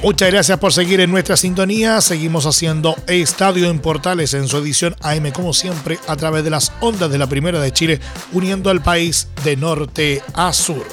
Muchas 0.00 0.30
gracias 0.30 0.58
por 0.58 0.72
seguir 0.72 1.00
en 1.00 1.10
nuestra 1.10 1.36
sintonía. 1.36 2.00
Seguimos 2.00 2.46
haciendo 2.46 2.94
Estadio 3.08 3.68
en 3.68 3.80
Portales 3.80 4.32
en 4.32 4.46
su 4.46 4.58
edición 4.58 4.94
AM, 5.00 5.32
como 5.32 5.52
siempre, 5.52 5.98
a 6.06 6.14
través 6.14 6.44
de 6.44 6.50
las 6.50 6.72
ondas 6.80 7.10
de 7.10 7.18
la 7.18 7.26
Primera 7.26 7.60
de 7.60 7.72
Chile, 7.72 7.98
uniendo 8.32 8.70
al 8.70 8.80
país 8.80 9.26
de 9.42 9.56
norte 9.56 10.22
a 10.34 10.52
sur. 10.52 10.86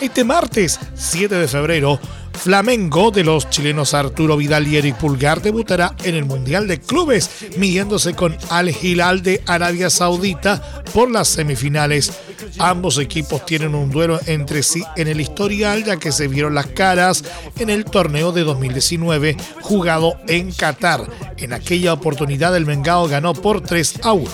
Este 0.00 0.24
martes 0.24 0.80
7 0.94 1.34
de 1.34 1.48
febrero 1.48 2.00
Flamengo 2.38 3.10
de 3.10 3.24
los 3.24 3.50
chilenos 3.50 3.94
Arturo 3.94 4.36
Vidal 4.36 4.66
y 4.68 4.76
Eric 4.76 4.96
Pulgar 4.96 5.42
debutará 5.42 5.94
en 6.04 6.14
el 6.14 6.24
Mundial 6.24 6.68
de 6.68 6.80
Clubes, 6.80 7.28
midiéndose 7.56 8.14
con 8.14 8.36
Al 8.48 8.70
Hilal 8.70 9.22
de 9.22 9.42
Arabia 9.46 9.90
Saudita 9.90 10.82
por 10.94 11.10
las 11.10 11.28
semifinales. 11.28 12.12
Ambos 12.58 12.98
equipos 12.98 13.44
tienen 13.44 13.74
un 13.74 13.90
duelo 13.90 14.20
entre 14.26 14.62
sí 14.62 14.82
en 14.96 15.08
el 15.08 15.20
historial, 15.20 15.84
ya 15.84 15.96
que 15.96 16.12
se 16.12 16.28
vieron 16.28 16.54
las 16.54 16.66
caras 16.66 17.24
en 17.58 17.70
el 17.70 17.84
torneo 17.84 18.32
de 18.32 18.44
2019 18.44 19.36
jugado 19.60 20.14
en 20.28 20.52
Qatar. 20.52 21.06
En 21.36 21.52
aquella 21.52 21.92
oportunidad 21.92 22.56
el 22.56 22.66
Mengao 22.66 23.08
ganó 23.08 23.34
por 23.34 23.60
3 23.60 24.00
a 24.04 24.12
1. 24.12 24.30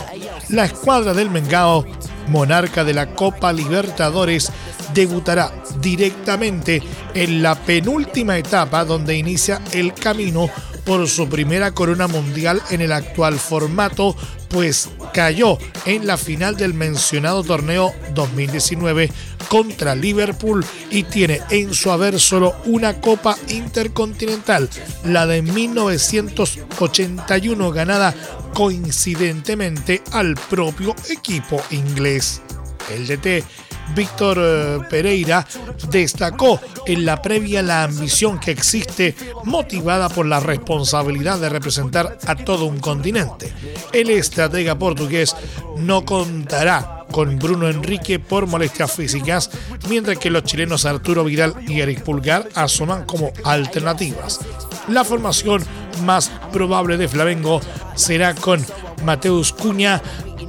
La 0.50 0.66
escuadra 0.66 1.14
del 1.14 1.30
Mengao 1.30 1.86
monarca 2.28 2.84
de 2.84 2.94
la 2.94 3.14
Copa 3.14 3.52
Libertadores, 3.52 4.50
debutará 4.94 5.52
directamente 5.80 6.80
en 7.14 7.42
la 7.42 7.56
penúltima 7.56 8.38
etapa 8.38 8.84
donde 8.84 9.16
inicia 9.16 9.60
el 9.72 9.92
camino 9.92 10.48
por 10.84 11.08
su 11.08 11.28
primera 11.28 11.72
corona 11.72 12.06
mundial 12.06 12.62
en 12.70 12.82
el 12.82 12.92
actual 12.92 13.36
formato, 13.38 14.14
pues 14.48 14.88
cayó 15.12 15.58
en 15.86 16.06
la 16.06 16.16
final 16.16 16.56
del 16.56 16.74
mencionado 16.74 17.42
torneo 17.42 17.92
2019 18.14 19.10
contra 19.48 19.94
Liverpool 19.94 20.66
y 20.90 21.02
tiene 21.04 21.40
en 21.50 21.72
su 21.74 21.90
haber 21.90 22.18
solo 22.20 22.54
una 22.66 23.00
Copa 23.00 23.38
Intercontinental, 23.48 24.68
la 25.04 25.26
de 25.26 25.40
1981 25.42 27.72
ganada 27.72 28.14
coincidentemente 28.52 30.02
al 30.12 30.34
propio 30.34 30.94
equipo 31.10 31.62
inglés. 31.70 32.42
El 32.94 33.06
DT 33.06 33.42
Víctor 33.94 34.38
eh, 34.40 34.78
Pereira 34.88 35.46
destacó 35.90 36.60
en 36.86 37.04
la 37.04 37.20
previa 37.20 37.62
la 37.62 37.84
ambición 37.84 38.38
que 38.38 38.50
existe 38.50 39.14
motivada 39.44 40.08
por 40.08 40.26
la 40.26 40.40
responsabilidad 40.40 41.38
de 41.38 41.48
representar 41.48 42.18
a 42.26 42.34
todo 42.36 42.66
un 42.66 42.80
continente. 42.80 43.52
El 43.92 44.10
estratega 44.10 44.78
portugués 44.78 45.36
no 45.78 46.04
contará 46.04 47.04
con 47.10 47.38
Bruno 47.38 47.68
Enrique 47.68 48.18
por 48.18 48.48
molestias 48.48 48.92
físicas, 48.92 49.50
mientras 49.88 50.18
que 50.18 50.30
los 50.30 50.42
chilenos 50.42 50.84
Arturo 50.84 51.22
Vidal 51.22 51.54
y 51.68 51.80
Eric 51.80 52.02
Pulgar 52.02 52.48
asoman 52.54 53.04
como 53.04 53.32
alternativas. 53.44 54.40
La 54.88 55.04
formación 55.04 55.62
más 56.02 56.30
probable 56.52 56.96
de 56.96 57.06
Flamengo 57.06 57.60
será 57.94 58.34
con 58.34 58.64
Mateus 59.04 59.52
Cuña, 59.52 60.02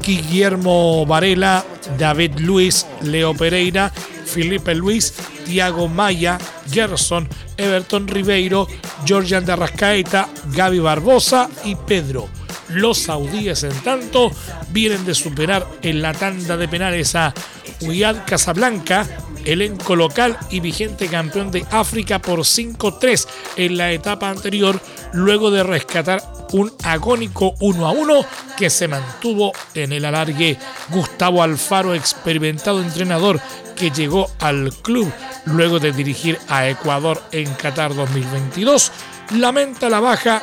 Guillermo 0.06 1.04
Varela, 1.08 1.66
David 1.98 2.40
Luis, 2.40 2.86
Leo 3.02 3.34
Pereira, 3.34 3.92
Felipe 4.26 4.76
Luis, 4.76 5.14
Tiago 5.46 5.88
Maya, 5.88 6.38
Gerson, 6.70 7.28
Everton 7.58 8.08
Ribeiro, 8.08 8.68
Georgian 9.04 9.46
de 9.46 9.54
Arrascaeta, 9.54 10.30
Gaby 10.54 10.80
Barbosa 10.80 11.50
y 11.64 11.76
Pedro. 11.76 12.30
Los 12.70 13.00
saudíes, 13.00 13.64
en 13.64 13.74
tanto, 13.82 14.32
vienen 14.70 15.06
de 15.06 15.16
superar 15.16 15.68
en 15.82 16.02
la 16.02 16.14
tanda 16.14 16.56
de 16.56 16.68
penales 16.68 17.16
a 17.16 17.34
Uyad 17.82 18.26
Casablanca, 18.28 19.08
elenco 19.44 19.96
local 19.96 20.38
y 20.52 20.60
vigente 20.60 21.08
campeón 21.08 21.50
de 21.50 21.66
África 21.72 22.20
por 22.20 22.40
5-3 22.40 23.28
en 23.58 23.78
la 23.78 23.92
etapa 23.92 24.30
anterior, 24.30 24.80
luego 25.14 25.50
de 25.50 25.64
rescatar 25.64 26.35
un 26.54 26.72
agónico 26.84 27.56
1 27.60 27.88
a 27.88 27.92
1 27.92 28.26
que 28.58 28.70
se 28.70 28.88
mantuvo 28.88 29.52
en 29.74 29.94
el 29.94 30.06
alargue. 30.06 30.58
Gustavo 30.90 31.44
Alfaro, 31.44 31.94
experimentado 31.94 32.82
entrenador 32.82 33.40
que 33.76 33.92
llegó 33.92 34.30
al 34.40 34.74
club 34.82 35.12
luego 35.46 35.80
de 35.80 35.92
dirigir 35.92 36.40
a 36.48 36.68
Ecuador 36.68 37.22
en 37.32 37.54
Qatar 37.54 37.94
2022, 37.94 38.92
lamenta 39.32 39.90
la 39.90 40.00
baja 40.00 40.42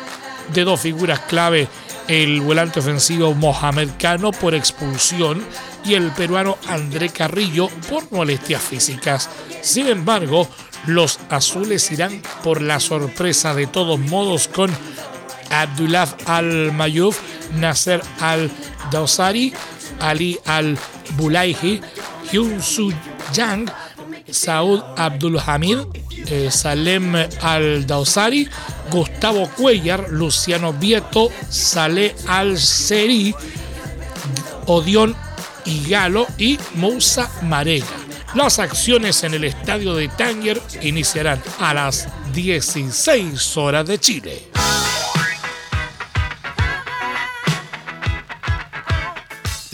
de 0.53 0.65
dos 0.65 0.81
figuras 0.81 1.21
clave, 1.21 1.69
el 2.09 2.41
volante 2.41 2.81
ofensivo 2.81 3.35
Mohamed 3.35 3.91
Cano 3.99 4.33
por 4.33 4.55
expulsión 4.55 5.45
y 5.85 5.95
el 5.95 6.11
peruano 6.13 6.59
André 6.69 7.09
Carrillo 7.09 7.69
por 7.89 8.11
molestias 8.13 8.63
físicas. 8.63 9.29
Sin 9.63 9.89
embargo, 9.89 10.49
los 10.87 11.21
azules 11.31 11.91
irán 11.93 12.23
por 12.43 12.61
la 12.61 12.81
sorpresa 12.81 13.55
de 13.55 13.67
todos 13.67 13.99
modos 13.99 14.49
con 14.49 14.71
Abdullah 15.53 16.09
Al-Mayuf, 16.27 17.21
Nasser 17.55 18.01
Al-Dawsari, 18.21 19.53
Ali 20.01 20.39
Al-Bulaihi, 20.47 21.81
Hyun 22.33 22.61
Soo 22.61 22.91
Yang, 23.37 23.69
Saud 24.33 24.81
Abdul 24.97 25.39
Hamid, 25.39 25.85
eh, 26.27 26.51
Salem 26.51 27.15
Al-Dawsari, 27.43 28.49
Gustavo 28.91 29.49
Cuellar, 29.49 30.09
Luciano 30.11 30.73
Vieto, 30.73 31.31
Saleh 31.49 32.15
Al-Seri, 32.27 33.35
Odion 34.67 35.15
Igalo 35.65 36.27
y 36.39 36.59
Moussa 36.75 37.31
Marega. 37.43 37.87
Las 38.35 38.59
acciones 38.59 39.23
en 39.25 39.35
el 39.35 39.45
estadio 39.45 39.95
de 39.95 40.09
Tánger 40.09 40.61
iniciarán 40.81 41.43
a 41.61 41.75
las 41.75 42.09
16 42.33 43.57
horas 43.59 43.87
de 43.87 43.99
Chile. 43.99 44.52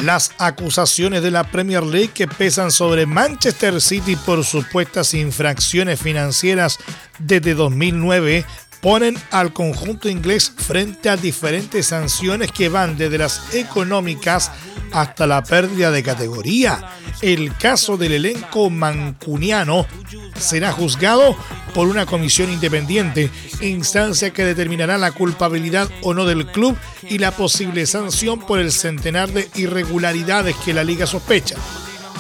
Las 0.09 0.33
acusaciones 0.39 1.23
de 1.23 1.31
la 1.31 1.45
Premier 1.45 1.83
League 1.83 2.13
que 2.15 2.27
pesan 2.27 2.71
sobre 2.71 3.05
Manchester 3.05 3.79
City 3.79 4.17
por 4.17 4.43
supuestas 4.43 5.13
infracciones 5.13 6.01
financieras 6.01 6.79
desde 7.19 7.53
2009 7.53 8.47
ponen 8.81 9.17
al 9.31 9.53
conjunto 9.53 10.09
inglés 10.09 10.53
frente 10.57 11.09
a 11.09 11.17
diferentes 11.17 11.87
sanciones 11.87 12.53
que 12.53 12.69
van 12.69 12.97
desde 12.97 13.19
las 13.19 13.55
económicas 13.55 14.51
hasta 14.93 15.27
la 15.27 15.43
pérdida 15.43 15.91
de 15.91 16.03
categoría. 16.03 16.81
El 17.21 17.57
caso 17.57 17.97
del 17.97 18.13
elenco 18.13 18.71
mancuniano 18.71 19.87
será 20.39 20.73
juzgado 20.73 21.37
por 21.75 21.89
una 21.89 22.07
comisión 22.07 22.53
independiente, 22.53 23.31
instancia 23.61 24.31
que 24.31 24.45
determinará 24.45 24.99
la 24.99 25.13
culpabilidad 25.13 25.91
o 26.03 26.15
no 26.15 26.25
del 26.25 26.47
club 26.47 26.77
y 27.03 27.19
la 27.19 27.33
posible 27.33 27.87
sanción 27.87 28.41
por 28.41 28.61
el 28.61 28.73
centenar 28.73 29.31
de 29.33 29.49
irregularidades 29.57 30.57
que 30.65 30.75
la 30.75 30.85
liga 30.85 31.07
sospecha. 31.07 31.57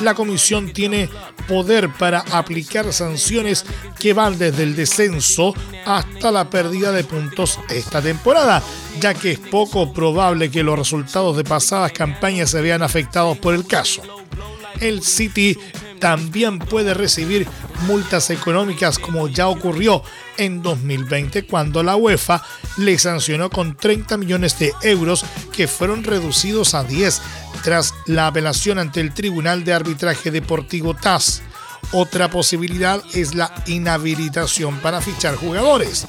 La 0.00 0.14
comisión 0.14 0.72
tiene 0.72 1.08
poder 1.48 1.90
para 1.92 2.20
aplicar 2.32 2.92
sanciones 2.92 3.64
que 3.98 4.12
van 4.12 4.38
desde 4.38 4.62
el 4.62 4.76
descenso 4.76 5.54
hasta 5.84 6.30
la 6.30 6.48
pérdida 6.48 6.92
de 6.92 7.04
puntos 7.04 7.58
esta 7.68 8.00
temporada, 8.00 8.62
ya 9.00 9.14
que 9.14 9.32
es 9.32 9.38
poco 9.38 9.92
probable 9.92 10.50
que 10.50 10.62
los 10.62 10.78
resultados 10.78 11.36
de 11.36 11.44
pasadas 11.44 11.92
campañas 11.92 12.50
se 12.50 12.60
vean 12.60 12.82
afectados 12.82 13.38
por 13.38 13.54
el 13.54 13.66
caso. 13.66 14.02
El 14.80 15.02
City 15.02 15.58
también 15.98 16.58
puede 16.58 16.94
recibir 16.94 17.46
multas 17.86 18.30
económicas 18.30 18.98
como 18.98 19.28
ya 19.28 19.48
ocurrió 19.48 20.02
en 20.36 20.62
2020 20.62 21.44
cuando 21.46 21.82
la 21.82 21.96
UEFA 21.96 22.42
le 22.78 22.98
sancionó 22.98 23.50
con 23.50 23.76
30 23.76 24.16
millones 24.16 24.58
de 24.58 24.72
euros 24.82 25.24
que 25.52 25.68
fueron 25.68 26.04
reducidos 26.04 26.74
a 26.74 26.84
10 26.84 27.20
tras 27.62 27.94
la 28.06 28.26
apelación 28.26 28.78
ante 28.78 29.00
el 29.00 29.12
Tribunal 29.12 29.64
de 29.64 29.74
Arbitraje 29.74 30.30
Deportivo 30.30 30.94
TAS. 30.94 31.42
Otra 31.92 32.30
posibilidad 32.30 33.02
es 33.14 33.34
la 33.34 33.52
inhabilitación 33.66 34.78
para 34.80 35.00
fichar 35.00 35.36
jugadores. 35.36 36.06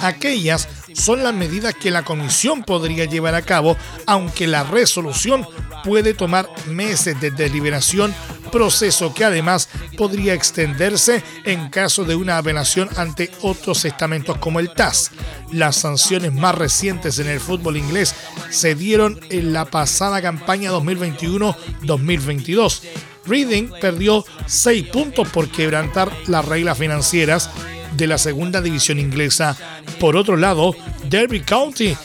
Aquellas 0.00 0.68
son 0.94 1.22
las 1.22 1.34
medidas 1.34 1.74
que 1.74 1.90
la 1.90 2.02
comisión 2.02 2.62
podría 2.64 3.04
llevar 3.04 3.34
a 3.34 3.42
cabo, 3.42 3.76
aunque 4.06 4.46
la 4.46 4.64
resolución 4.64 5.46
puede 5.84 6.14
tomar 6.14 6.48
meses 6.66 7.20
de 7.20 7.30
deliberación, 7.30 8.14
proceso 8.52 9.12
que 9.12 9.24
además 9.24 9.68
podría 9.96 10.34
extenderse 10.34 11.24
en 11.44 11.70
caso 11.70 12.04
de 12.04 12.14
una 12.14 12.38
apelación 12.38 12.88
ante 12.96 13.32
otros 13.40 13.84
estamentos 13.84 14.38
como 14.38 14.60
el 14.60 14.70
TAS. 14.70 15.10
Las 15.50 15.74
sanciones 15.74 16.32
más 16.32 16.54
recientes 16.54 17.18
en 17.18 17.26
el 17.26 17.40
fútbol 17.40 17.76
inglés 17.76 18.14
se 18.50 18.76
dieron 18.76 19.18
en 19.30 19.52
la 19.52 19.64
pasada 19.64 20.22
campaña 20.22 20.70
2021-2022. 20.70 22.82
Reading 23.26 23.70
perdió 23.80 24.24
6 24.46 24.88
puntos 24.88 25.28
por 25.28 25.48
quebrantar 25.48 26.12
las 26.26 26.44
reglas 26.44 26.78
financieras 26.78 27.50
de 27.96 28.06
la 28.06 28.18
segunda 28.18 28.60
división 28.60 28.98
inglesa. 28.98 29.56
Por 29.98 30.16
otro 30.16 30.36
lado, 30.36 30.74
Derby 31.08 31.40
County 31.40 31.96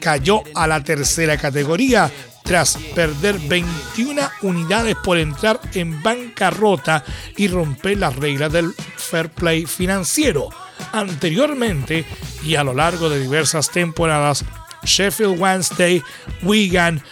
cayó 0.00 0.42
a 0.54 0.66
la 0.66 0.82
tercera 0.84 1.36
categoría 1.36 2.10
tras 2.46 2.78
perder 2.94 3.38
21 3.40 4.22
unidades 4.42 4.96
por 5.04 5.18
entrar 5.18 5.60
en 5.74 6.02
bancarrota 6.02 7.04
y 7.36 7.48
romper 7.48 7.98
las 7.98 8.16
reglas 8.16 8.52
del 8.52 8.72
fair 8.96 9.30
play 9.30 9.66
financiero. 9.66 10.48
Anteriormente 10.92 12.06
y 12.44 12.54
a 12.54 12.64
lo 12.64 12.72
largo 12.72 13.08
de 13.08 13.20
diversas 13.20 13.70
temporadas, 13.70 14.44
Sheffield 14.84 15.40
Wednesday, 15.40 16.02
Wigan, 16.42 17.02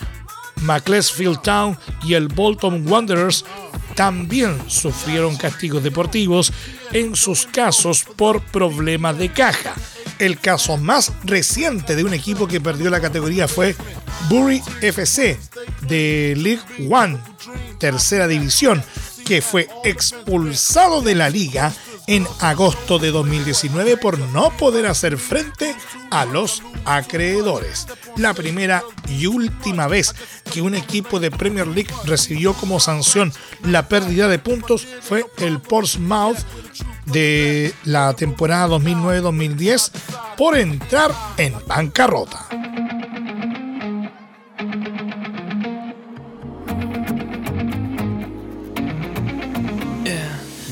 Macclesfield 0.62 1.42
Town 1.42 1.77
y 2.05 2.14
el 2.14 2.29
Bolton 2.29 2.87
Wanderers 2.88 3.44
también 3.97 4.59
sufrieron 4.68 5.37
castigos 5.37 5.83
deportivos 5.83 6.53
en 6.92 7.16
sus 7.16 7.47
casos 7.47 8.05
por 8.16 8.40
problemas 8.40 9.18
de 9.18 9.31
caja. 9.31 9.75
El 10.18 10.38
caso 10.38 10.77
más 10.77 11.12
reciente 11.24 11.96
de 11.96 12.05
un 12.05 12.14
equipo 12.14 12.46
que 12.46 12.61
perdió 12.61 12.90
la 12.90 13.00
categoría 13.00 13.48
fue 13.48 13.74
Bury 14.29 14.62
FC 14.81 15.38
de 15.83 16.35
League 16.37 16.62
One, 16.90 17.18
tercera 17.79 18.29
división, 18.29 18.83
que 19.24 19.42
fue 19.42 19.68
expulsado 19.85 21.03
de 21.03 21.14
la 21.14 21.31
liga 21.31 21.72
en 22.07 22.27
agosto 22.40 22.98
de 22.98 23.11
2019 23.11 23.96
por 23.96 24.18
no 24.18 24.57
poder 24.57 24.87
hacer 24.87 25.18
frente 25.18 25.74
a 26.11 26.24
los 26.24 26.62
acreedores. 26.85 27.87
La 28.16 28.35
primera 28.35 28.83
y 29.09 29.27
última 29.27 29.88
vez 29.88 30.14
que 30.53 30.62
un 30.62 30.74
equipo 30.74 31.20
de 31.20 31.31
Premier 31.31 31.66
League 31.66 31.92
recibió 32.05 32.55
como 32.55 32.81
sanción 32.81 33.33
la 33.62 33.88
pérdida 33.88 34.29
de 34.29 34.38
puntos 34.38 34.87
fue 35.00 35.24
el 35.38 35.61
Portsmouth 35.61 36.38
de 37.07 37.74
la 37.85 38.14
temporada 38.14 38.68
2009-2010 38.68 39.90
por 40.37 40.57
entrar 40.57 41.12
en 41.37 41.55
bancarrota. 41.66 42.46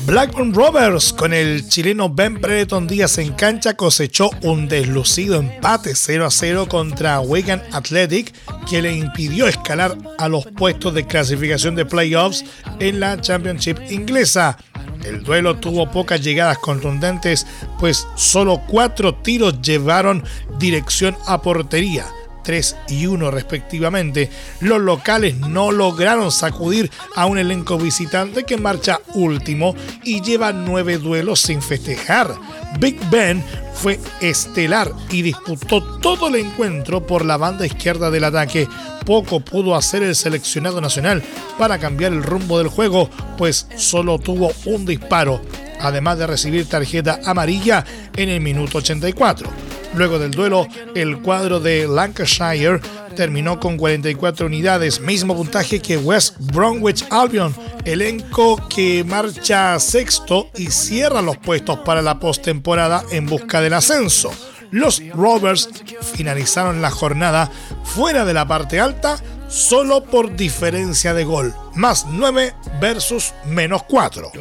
Blackburn 0.05 0.53
Rovers 0.53 1.13
con 1.13 1.33
el 1.33 1.69
chileno 1.69 2.09
Ben 2.09 2.41
Brereton 2.41 2.87
Díaz 2.87 3.17
en 3.19 3.31
cancha 3.33 3.75
cosechó 3.75 4.31
un 4.41 4.67
deslucido 4.67 5.35
empate 5.35 5.95
0 5.95 6.25
a 6.25 6.31
0 6.31 6.67
contra 6.67 7.21
Wigan 7.21 7.63
Athletic 7.71 8.33
que 8.69 8.81
le 8.81 8.93
impidió 8.93 9.47
escalar 9.47 9.97
a 10.17 10.27
los 10.27 10.45
puestos 10.45 10.93
de 10.93 11.07
clasificación 11.07 11.75
de 11.75 11.85
playoffs 11.85 12.43
en 12.79 12.99
la 12.99 13.19
Championship 13.21 13.77
inglesa. 13.89 14.57
El 15.05 15.23
duelo 15.23 15.55
tuvo 15.55 15.89
pocas 15.89 16.21
llegadas 16.21 16.57
contundentes, 16.57 17.47
pues 17.79 18.05
solo 18.15 18.61
cuatro 18.67 19.15
tiros 19.15 19.61
llevaron 19.61 20.23
dirección 20.59 21.15
a 21.27 21.41
portería 21.41 22.05
3 22.43 22.75
y 22.89 23.07
1 23.07 23.31
respectivamente, 23.31 24.29
los 24.59 24.79
locales 24.79 25.37
no 25.37 25.71
lograron 25.71 26.31
sacudir 26.31 26.91
a 27.15 27.25
un 27.25 27.37
elenco 27.37 27.77
visitante 27.77 28.43
que 28.43 28.57
marcha 28.57 28.99
último 29.13 29.75
y 30.03 30.21
lleva 30.21 30.53
nueve 30.53 30.97
duelos 30.97 31.39
sin 31.39 31.61
festejar. 31.61 32.35
Big 32.79 32.99
Ben 33.09 33.43
fue 33.73 33.99
estelar 34.21 34.91
y 35.09 35.21
disputó 35.21 35.83
todo 35.99 36.27
el 36.27 36.35
encuentro 36.35 37.05
por 37.05 37.25
la 37.25 37.37
banda 37.37 37.65
izquierda 37.65 38.11
del 38.11 38.23
ataque. 38.23 38.67
Poco 39.05 39.39
pudo 39.39 39.75
hacer 39.75 40.03
el 40.03 40.15
seleccionado 40.15 40.79
nacional 40.79 41.23
para 41.57 41.79
cambiar 41.79 42.13
el 42.13 42.23
rumbo 42.23 42.57
del 42.57 42.67
juego, 42.67 43.09
pues 43.37 43.67
solo 43.75 44.19
tuvo 44.19 44.51
un 44.65 44.85
disparo, 44.85 45.41
además 45.81 46.17
de 46.17 46.27
recibir 46.27 46.67
tarjeta 46.67 47.19
amarilla 47.25 47.83
en 48.15 48.29
el 48.29 48.39
minuto 48.39 48.77
84. 48.77 49.72
Luego 49.95 50.17
del 50.17 50.31
duelo, 50.31 50.67
el 50.95 51.19
cuadro 51.19 51.59
de 51.59 51.87
Lancashire 51.87 52.79
terminó 53.15 53.59
con 53.59 53.77
44 53.77 54.47
unidades, 54.47 54.99
mismo 54.99 55.35
puntaje 55.35 55.79
que 55.79 55.97
West 55.97 56.35
Bromwich 56.39 57.05
Albion, 57.11 57.55
elenco 57.85 58.57
que 58.69 59.03
marcha 59.03 59.79
sexto 59.79 60.49
y 60.55 60.71
cierra 60.71 61.21
los 61.21 61.37
puestos 61.37 61.79
para 61.79 62.01
la 62.01 62.19
postemporada 62.19 63.03
en 63.11 63.27
busca 63.27 63.61
del 63.61 63.73
ascenso. 63.73 64.31
Los 64.71 65.07
Rovers 65.09 65.69
finalizaron 66.15 66.81
la 66.81 66.89
jornada 66.89 67.51
fuera 67.83 68.25
de 68.25 68.33
la 68.33 68.47
parte 68.47 68.79
alta 68.79 69.21
solo 69.47 70.03
por 70.03 70.35
diferencia 70.35 71.13
de 71.13 71.23
gol, 71.23 71.53
más 71.75 72.07
9 72.09 72.55
versus 72.81 73.33
menos 73.45 73.83
4. 73.83 74.31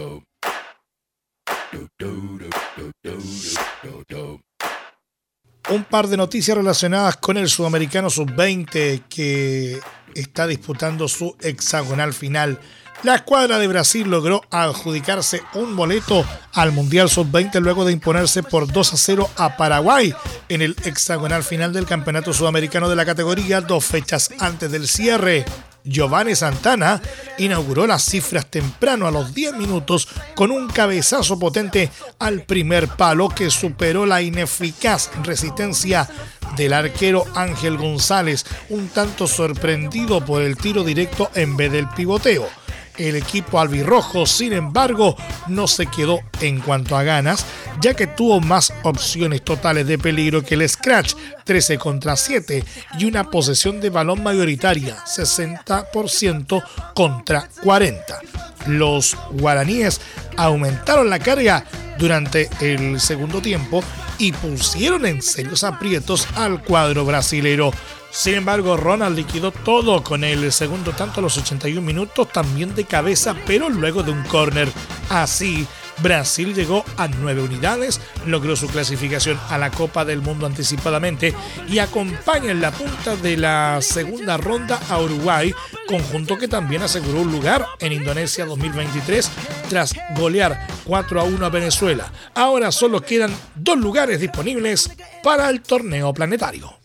Un 5.70 5.84
par 5.84 6.08
de 6.08 6.16
noticias 6.16 6.56
relacionadas 6.56 7.16
con 7.16 7.36
el 7.36 7.48
sudamericano 7.48 8.10
sub-20 8.10 9.04
que 9.08 9.80
está 10.14 10.46
disputando 10.46 11.08
su 11.08 11.36
hexagonal 11.40 12.12
final. 12.12 12.58
La 13.02 13.16
escuadra 13.16 13.58
de 13.58 13.66
Brasil 13.66 14.08
logró 14.08 14.42
adjudicarse 14.50 15.42
un 15.54 15.74
boleto 15.74 16.24
al 16.52 16.70
Mundial 16.70 17.10
Sub-20 17.10 17.58
luego 17.60 17.84
de 17.84 17.92
imponerse 17.92 18.44
por 18.44 18.70
2 18.70 18.92
a 18.92 18.96
0 18.96 19.30
a 19.36 19.56
Paraguay 19.56 20.14
en 20.48 20.62
el 20.62 20.76
hexagonal 20.84 21.42
final 21.42 21.72
del 21.72 21.86
Campeonato 21.86 22.32
Sudamericano 22.32 22.88
de 22.88 22.94
la 22.94 23.04
categoría 23.04 23.60
dos 23.60 23.84
fechas 23.84 24.30
antes 24.38 24.70
del 24.70 24.86
cierre. 24.86 25.44
Giovanni 25.84 26.34
Santana 26.34 27.00
inauguró 27.38 27.86
las 27.86 28.04
cifras 28.04 28.46
temprano 28.46 29.06
a 29.06 29.10
los 29.10 29.34
10 29.34 29.54
minutos 29.54 30.08
con 30.34 30.50
un 30.50 30.68
cabezazo 30.68 31.38
potente 31.38 31.90
al 32.18 32.42
primer 32.42 32.88
palo 32.88 33.28
que 33.28 33.50
superó 33.50 34.06
la 34.06 34.22
ineficaz 34.22 35.10
resistencia 35.22 36.08
del 36.56 36.72
arquero 36.72 37.24
Ángel 37.34 37.78
González, 37.78 38.44
un 38.68 38.88
tanto 38.88 39.26
sorprendido 39.26 40.24
por 40.24 40.42
el 40.42 40.56
tiro 40.56 40.84
directo 40.84 41.30
en 41.34 41.56
vez 41.56 41.72
del 41.72 41.88
pivoteo. 41.88 42.61
El 42.96 43.16
equipo 43.16 43.58
albirrojo, 43.58 44.26
sin 44.26 44.52
embargo, 44.52 45.16
no 45.48 45.66
se 45.66 45.86
quedó 45.86 46.20
en 46.40 46.60
cuanto 46.60 46.96
a 46.96 47.02
ganas, 47.02 47.46
ya 47.80 47.94
que 47.94 48.06
tuvo 48.06 48.40
más 48.40 48.72
opciones 48.82 49.42
totales 49.42 49.86
de 49.86 49.98
peligro 49.98 50.42
que 50.42 50.54
el 50.54 50.68
Scratch, 50.68 51.14
13 51.44 51.78
contra 51.78 52.16
7, 52.16 52.64
y 52.98 53.04
una 53.06 53.30
posesión 53.30 53.80
de 53.80 53.90
balón 53.90 54.22
mayoritaria, 54.22 54.96
60% 55.04 56.62
contra 56.94 57.48
40. 57.62 58.20
Los 58.66 59.16
guaraníes 59.32 60.00
aumentaron 60.36 61.08
la 61.10 61.18
carga 61.18 61.64
durante 61.98 62.48
el 62.60 63.00
segundo 63.00 63.40
tiempo 63.40 63.82
y 64.18 64.32
pusieron 64.32 65.06
en 65.06 65.22
serios 65.22 65.64
aprietos 65.64 66.28
al 66.36 66.62
cuadro 66.62 67.04
brasilero. 67.04 67.72
Sin 68.12 68.34
embargo, 68.34 68.76
Ronald 68.76 69.16
liquidó 69.16 69.52
todo 69.52 70.04
con 70.04 70.22
el 70.22 70.52
segundo 70.52 70.92
tanto 70.92 71.20
a 71.20 71.22
los 71.22 71.38
81 71.38 71.80
minutos, 71.80 72.28
también 72.30 72.74
de 72.74 72.84
cabeza, 72.84 73.34
pero 73.46 73.70
luego 73.70 74.02
de 74.02 74.12
un 74.12 74.22
córner. 74.24 74.70
Así, 75.08 75.66
Brasil 76.02 76.54
llegó 76.54 76.84
a 76.98 77.08
nueve 77.08 77.42
unidades, 77.42 78.02
logró 78.26 78.54
su 78.54 78.66
clasificación 78.66 79.40
a 79.48 79.56
la 79.56 79.70
Copa 79.70 80.04
del 80.04 80.20
Mundo 80.20 80.44
anticipadamente 80.44 81.34
y 81.68 81.78
acompaña 81.78 82.50
en 82.50 82.60
la 82.60 82.70
punta 82.70 83.16
de 83.16 83.38
la 83.38 83.78
segunda 83.80 84.36
ronda 84.36 84.78
a 84.90 85.00
Uruguay, 85.00 85.54
conjunto 85.88 86.36
que 86.36 86.48
también 86.48 86.82
aseguró 86.82 87.22
un 87.22 87.32
lugar 87.32 87.66
en 87.80 87.92
Indonesia 87.92 88.44
2023 88.44 89.30
tras 89.70 89.94
golear 90.16 90.66
4 90.84 91.18
a 91.18 91.24
1 91.24 91.46
a 91.46 91.48
Venezuela. 91.48 92.12
Ahora 92.34 92.72
solo 92.72 93.00
quedan 93.00 93.34
dos 93.54 93.78
lugares 93.78 94.20
disponibles 94.20 94.90
para 95.22 95.48
el 95.48 95.62
torneo 95.62 96.12
planetario. 96.12 96.82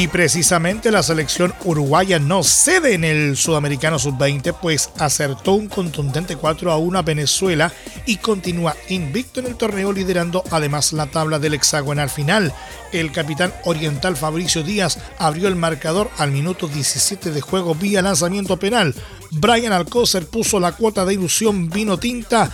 Y 0.00 0.08
precisamente 0.08 0.90
la 0.90 1.02
selección 1.02 1.52
uruguaya 1.62 2.18
no 2.18 2.42
cede 2.42 2.94
en 2.94 3.04
el 3.04 3.36
Sudamericano 3.36 3.98
Sub-20, 3.98 4.56
pues 4.58 4.88
acertó 4.98 5.52
un 5.52 5.68
contundente 5.68 6.36
4 6.36 6.72
a 6.72 6.78
1 6.78 6.98
a 6.98 7.02
Venezuela 7.02 7.70
y 8.06 8.16
continúa 8.16 8.74
invicto 8.88 9.40
en 9.40 9.46
el 9.48 9.56
torneo, 9.56 9.92
liderando 9.92 10.42
además 10.50 10.94
la 10.94 11.04
tabla 11.04 11.38
del 11.38 11.52
hexagonal 11.52 12.08
final. 12.08 12.50
El 12.92 13.12
capitán 13.12 13.52
oriental 13.66 14.16
Fabricio 14.16 14.62
Díaz 14.62 14.98
abrió 15.18 15.48
el 15.48 15.56
marcador 15.56 16.10
al 16.16 16.30
minuto 16.30 16.66
17 16.66 17.30
de 17.30 17.42
juego 17.42 17.74
vía 17.74 18.00
lanzamiento 18.00 18.56
penal. 18.56 18.94
Brian 19.32 19.74
Alcócer 19.74 20.24
puso 20.24 20.58
la 20.60 20.72
cuota 20.72 21.04
de 21.04 21.12
ilusión 21.12 21.68
vino 21.68 21.98
tinta 21.98 22.50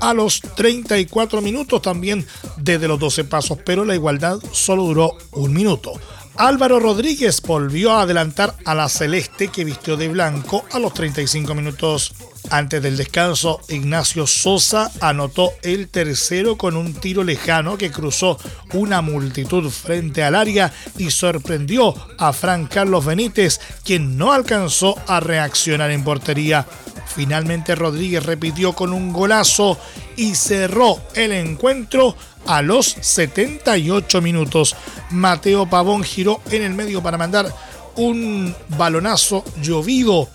a 0.00 0.14
los 0.14 0.40
34 0.40 1.40
minutos 1.42 1.80
también 1.80 2.26
desde 2.56 2.88
los 2.88 2.98
12 2.98 3.22
pasos, 3.22 3.58
pero 3.64 3.84
la 3.84 3.94
igualdad 3.94 4.40
solo 4.50 4.82
duró 4.82 5.16
un 5.32 5.52
minuto. 5.52 5.92
Álvaro 6.38 6.78
Rodríguez 6.78 7.42
volvió 7.42 7.90
a 7.90 8.02
adelantar 8.02 8.54
a 8.64 8.72
la 8.72 8.88
Celeste 8.88 9.48
que 9.48 9.64
vistió 9.64 9.96
de 9.96 10.08
blanco 10.08 10.64
a 10.70 10.78
los 10.78 10.94
35 10.94 11.52
minutos. 11.52 12.14
Antes 12.50 12.82
del 12.82 12.96
descanso, 12.96 13.60
Ignacio 13.68 14.26
Sosa 14.26 14.90
anotó 15.00 15.52
el 15.62 15.88
tercero 15.88 16.56
con 16.56 16.76
un 16.76 16.94
tiro 16.94 17.22
lejano 17.22 17.76
que 17.76 17.90
cruzó 17.90 18.38
una 18.72 19.02
multitud 19.02 19.68
frente 19.70 20.22
al 20.24 20.34
área 20.34 20.72
y 20.96 21.10
sorprendió 21.10 21.94
a 22.18 22.32
Fran 22.32 22.66
Carlos 22.66 23.04
Benítez, 23.04 23.60
quien 23.84 24.16
no 24.16 24.32
alcanzó 24.32 24.96
a 25.06 25.20
reaccionar 25.20 25.90
en 25.90 26.04
portería. 26.04 26.66
Finalmente 27.14 27.74
Rodríguez 27.74 28.24
repitió 28.24 28.72
con 28.72 28.94
un 28.94 29.12
golazo 29.12 29.78
y 30.16 30.34
cerró 30.34 31.00
el 31.14 31.32
encuentro 31.32 32.16
a 32.46 32.62
los 32.62 32.86
78 33.00 34.22
minutos. 34.22 34.74
Mateo 35.10 35.68
Pavón 35.68 36.02
giró 36.02 36.40
en 36.50 36.62
el 36.62 36.72
medio 36.72 37.02
para 37.02 37.18
mandar 37.18 37.54
un 37.96 38.54
balonazo 38.68 39.44
llovido 39.60 40.28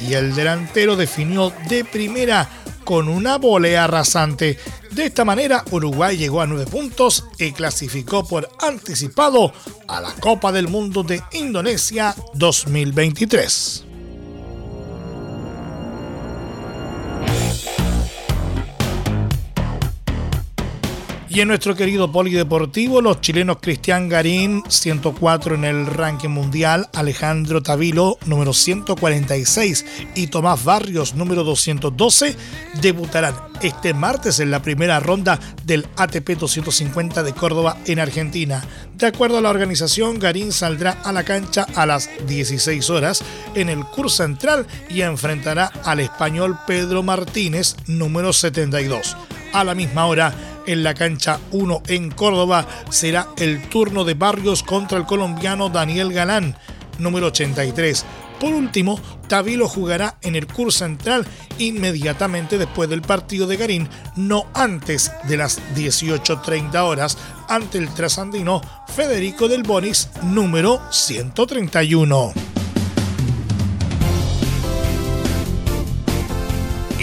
y 0.00 0.14
el 0.14 0.34
delantero 0.34 0.96
definió 0.96 1.52
de 1.68 1.84
primera 1.84 2.48
con 2.84 3.08
una 3.08 3.36
volea 3.36 3.86
rasante. 3.86 4.58
De 4.92 5.04
esta 5.04 5.24
manera, 5.24 5.64
Uruguay 5.70 6.16
llegó 6.16 6.40
a 6.40 6.46
nueve 6.46 6.66
puntos 6.66 7.24
y 7.38 7.52
clasificó 7.52 8.26
por 8.26 8.48
anticipado 8.60 9.52
a 9.86 10.00
la 10.00 10.12
Copa 10.14 10.52
del 10.52 10.68
Mundo 10.68 11.02
de 11.02 11.22
Indonesia 11.32 12.14
2023. 12.34 13.87
Y 21.38 21.40
en 21.40 21.46
nuestro 21.46 21.76
querido 21.76 22.10
polideportivo, 22.10 23.00
los 23.00 23.20
chilenos 23.20 23.58
Cristian 23.62 24.08
Garín, 24.08 24.64
104 24.66 25.54
en 25.54 25.64
el 25.64 25.86
ranking 25.86 26.30
mundial, 26.30 26.88
Alejandro 26.92 27.62
Tavilo, 27.62 28.18
número 28.26 28.52
146, 28.52 29.86
y 30.16 30.26
Tomás 30.26 30.64
Barrios, 30.64 31.14
número 31.14 31.44
212, 31.44 32.34
debutarán 32.82 33.36
este 33.62 33.94
martes 33.94 34.40
en 34.40 34.50
la 34.50 34.62
primera 34.62 34.98
ronda 34.98 35.38
del 35.64 35.86
ATP 35.96 36.30
250 36.30 37.22
de 37.22 37.32
Córdoba 37.32 37.76
en 37.86 38.00
Argentina. 38.00 38.64
De 38.96 39.06
acuerdo 39.06 39.38
a 39.38 39.40
la 39.40 39.50
organización, 39.50 40.18
Garín 40.18 40.50
saldrá 40.50 40.98
a 41.04 41.12
la 41.12 41.22
cancha 41.22 41.68
a 41.76 41.86
las 41.86 42.10
16 42.26 42.90
horas 42.90 43.22
en 43.54 43.68
el 43.68 43.84
curso 43.84 44.24
central 44.24 44.66
y 44.90 45.02
enfrentará 45.02 45.70
al 45.84 46.00
español 46.00 46.58
Pedro 46.66 47.04
Martínez, 47.04 47.76
número 47.86 48.32
72. 48.32 49.16
A 49.52 49.64
la 49.64 49.74
misma 49.74 50.04
hora, 50.06 50.34
en 50.68 50.84
la 50.84 50.94
cancha 50.94 51.40
1 51.50 51.82
en 51.88 52.10
Córdoba 52.10 52.66
será 52.90 53.28
el 53.38 53.68
turno 53.68 54.04
de 54.04 54.14
Barrios 54.14 54.62
contra 54.62 54.98
el 54.98 55.06
colombiano 55.06 55.70
Daniel 55.70 56.12
Galán, 56.12 56.56
número 56.98 57.28
83. 57.28 58.04
Por 58.38 58.54
último, 58.54 59.00
Tavilo 59.26 59.66
jugará 59.66 60.18
en 60.22 60.36
el 60.36 60.46
curso 60.46 60.80
central 60.80 61.26
inmediatamente 61.58 62.56
después 62.56 62.88
del 62.88 63.02
partido 63.02 63.46
de 63.46 63.56
Garín, 63.56 63.88
no 64.14 64.46
antes 64.54 65.10
de 65.26 65.36
las 65.36 65.60
18.30 65.74 66.76
horas, 66.84 67.18
ante 67.48 67.78
el 67.78 67.88
trasandino 67.88 68.60
Federico 68.94 69.48
del 69.48 69.64
Bonis, 69.64 70.10
número 70.22 70.80
131. 70.90 72.47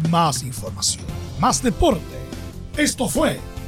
Más 0.10 0.44
información, 0.44 1.06
más 1.40 1.64
deporte. 1.64 2.04
Esto 2.78 3.08
fue 3.08 3.40